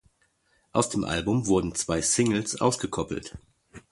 Aus 0.71 0.89
dem 0.89 1.03
Album 1.03 1.45
wurden 1.45 1.75
zwei 1.75 2.01
Singles 2.01 2.59
ausgekoppelt. 2.59 3.37